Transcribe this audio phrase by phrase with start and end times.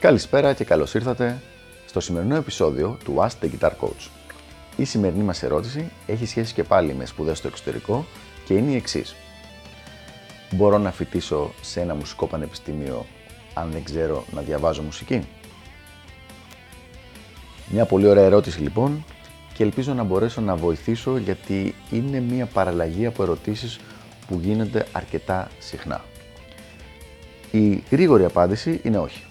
[0.00, 1.42] Καλησπέρα και καλώς ήρθατε
[1.86, 4.08] στο σημερινό επεισόδιο του Ask the Guitar Coach.
[4.76, 8.06] Η σημερινή μας ερώτηση έχει σχέση και πάλι με σπουδές στο εξωτερικό
[8.44, 9.14] και είναι η εξής.
[10.50, 13.06] Μπορώ να φοιτήσω σε ένα μουσικό πανεπιστήμιο
[13.54, 15.26] αν δεν ξέρω να διαβάζω μουσική;
[17.68, 19.04] Μια πολύ ωραία ερώτηση λοιπόν
[19.62, 23.80] και ελπίζω να μπορέσω να βοηθήσω γιατί είναι μια παραλλαγή από ερωτήσεις
[24.28, 26.04] που γίνονται αρκετά συχνά.
[27.50, 29.24] Η γρήγορη απάντηση είναι όχι.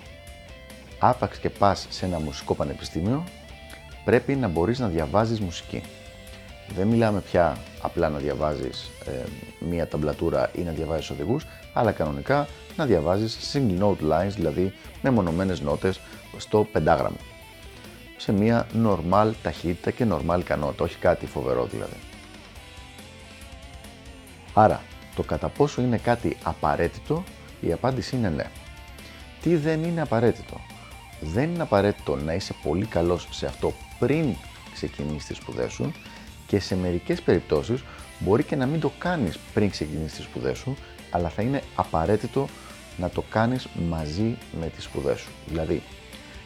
[1.00, 3.24] Άπαξ και πας σε ένα μουσικό πανεπιστήμιο,
[4.06, 5.84] πρέπει να μπορείς να διαβάζεις μουσική.
[6.76, 9.12] Δεν μιλάμε πια απλά να διαβάζεις ε,
[9.60, 15.10] μία ταμπλατούρα ή να διαβάζεις οδηγούς, αλλά κανονικά να διαβάζεις single note lines, δηλαδή με
[15.10, 16.00] μονομένες νότες
[16.38, 17.18] στο πεντάγραμμο.
[18.22, 21.98] Σε μία normal ταχύτητα και normal ικανότητα, όχι κάτι φοβερό δηλαδή.
[24.54, 24.82] Άρα,
[25.16, 27.24] το κατά πόσο είναι κάτι απαραίτητο,
[27.62, 28.46] η απάντηση είναι ναι.
[29.42, 30.60] Τι δεν είναι απαραίτητο;
[31.22, 34.36] Δεν είναι απαραίτητο να είσαι πολύ καλός σε αυτό πριν
[34.74, 35.92] ξεκινήσεις τις σπουδές σου
[36.48, 37.84] και σε μερικές περιπτώσεις
[38.20, 40.78] μπορεί και να μην το κάνεις πριν ξεκινήσεις τις σπουδές σου,
[41.12, 42.48] αλλά θα είναι απαραίτητο
[42.98, 45.30] να το κάνεις μαζί με τις σπουδές σου.
[45.48, 45.82] Δηλαδή,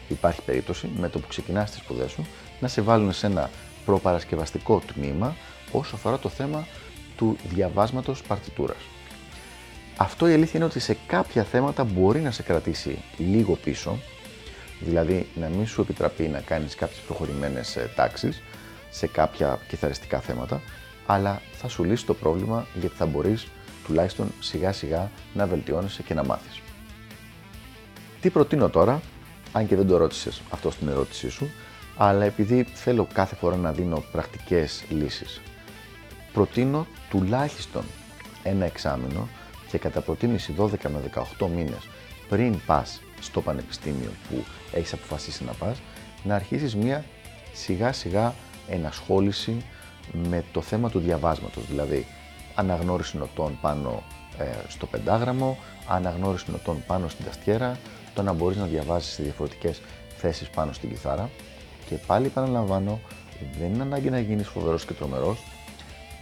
[0.08, 2.26] υπάρχει περίπτωση με το που ξεκινάς τις σπουδές σου
[2.60, 3.50] να σε βάλουν σε ένα
[3.84, 5.36] προπαρασκευαστικό τμήμα
[5.72, 6.66] όσο αφορά το θέμα
[7.16, 8.76] του διαβάσματος παρτιτούρας.
[9.96, 13.98] Αυτό η αλήθεια είναι ότι σε κάποια θέματα μπορεί να σε κρατήσει λίγο πίσω,
[14.80, 18.42] δηλαδή να μην σου επιτραπεί να κάνεις κάποιες προχωρημένες ε, τάξεις
[18.90, 20.60] σε κάποια κιθαριστικά θέματα,
[21.06, 23.46] αλλά θα σου λύσει το πρόβλημα γιατί θα μπορείς
[23.86, 26.60] τουλάχιστον σιγά σιγά να βελτιώνεσαι και να μάθεις.
[28.20, 29.00] Τι προτείνω τώρα,
[29.56, 31.50] αν και δεν το ρώτησες αυτό στην ερώτησή σου,
[31.96, 35.40] αλλά επειδή θέλω κάθε φορά να δίνω πρακτικές λύσεις.
[36.32, 37.84] Προτείνω τουλάχιστον
[38.42, 39.28] ένα εξάμεινο
[39.70, 41.88] και κατά προτίμηση 12 με 18 μήνες
[42.28, 45.78] πριν πας στο πανεπιστήμιο που έχεις αποφασίσει να πας,
[46.24, 47.04] να αρχίσεις μία
[47.52, 48.34] σιγά σιγά
[48.68, 49.64] ενασχόληση
[50.28, 52.06] με το θέμα του διαβάσματος, δηλαδή
[52.54, 54.02] αναγνώριση νοτών πάνω
[54.38, 57.78] ε, στο πεντάγραμμο, αναγνώριση νοτών πάνω στην ταστιέρα,
[58.16, 59.80] το να μπορείς να διαβάζεις σε διαφορετικές
[60.16, 61.30] θέσεις πάνω στην κιθάρα
[61.88, 63.00] και πάλι επαναλαμβάνω,
[63.58, 65.38] δεν είναι ανάγκη να γίνεις φοβερός και τρομερός,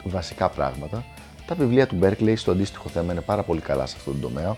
[0.04, 1.04] βασικά πράγματα.
[1.46, 4.56] Τα βιβλία του Berkeley στο αντίστοιχο θέμα είναι πάρα πολύ καλά σε αυτό το τομέα.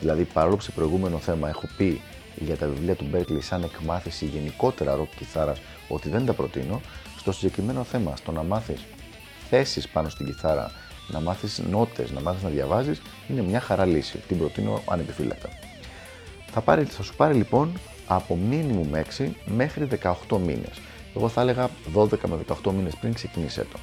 [0.00, 2.00] Δηλαδή, παρόλο που σε προηγούμενο θέμα έχω πει
[2.36, 6.80] για τα βιβλία του Berkeley σαν εκμάθηση γενικότερα ροκ κιθάρας ότι δεν τα προτείνω,
[7.18, 8.84] στο συγκεκριμένο θέμα, στο να μάθεις
[9.48, 10.70] θέσεις πάνω στην κιθάρα,
[11.08, 14.18] να μάθεις νότες, να μάθεις να διαβάζεις, είναι μια χαρά λύση.
[14.18, 15.48] Την προτείνω ανεπιφύλακτα.
[16.52, 17.72] Θα, πάρει, θα σου πάρει λοιπόν
[18.06, 19.88] από minimum 6 μέχρι
[20.28, 20.80] 18 μήνες.
[21.16, 23.78] Εγώ θα έλεγα 12 με 18 μήνες πριν ξεκινήσέ το.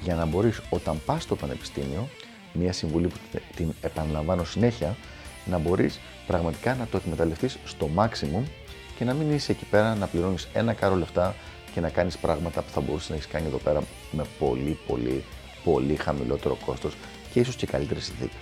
[0.00, 2.08] Για να μπορείς όταν πας στο πανεπιστήμιο,
[2.52, 3.16] μια συμβουλή που
[3.56, 4.96] την επαναλαμβάνω συνέχεια,
[5.44, 8.42] να μπορείς πραγματικά να το εκμεταλλευτείς στο maximum
[8.98, 11.34] και να μην είσαι εκεί πέρα να πληρώνεις ένα κάρο λεφτά
[11.74, 15.24] και να κάνεις πράγματα που θα μπορούσες να έχεις κάνει εδώ πέρα με πολύ πολύ
[15.64, 16.96] πολύ χαμηλότερο κόστος
[17.32, 18.40] και ίσως και καλύτερες συνθήκες.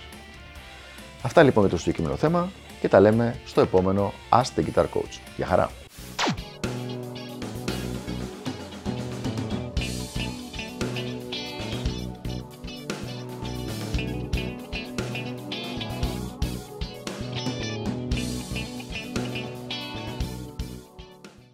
[1.21, 2.51] Αυτά λοιπόν για το συγκεκριμένο θέμα
[2.85, 5.19] και τα λέμε στο επόμενο Ask the Guitar Coach.
[5.35, 5.84] Γεια χαρά!